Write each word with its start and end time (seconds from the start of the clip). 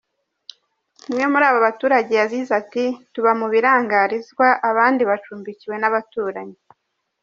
Umwe 1.07 1.23
muri 1.31 1.45
aba 1.49 1.59
baturage 1.67 2.11
yagize 2.21 2.51
ati 2.61 2.83
“Tuba 3.13 3.31
mu 3.39 3.47
birangarizwa, 3.53 4.47
abandi 4.69 5.01
bacumbikiwe 5.09 5.75
n’abaturanyi. 5.79 6.57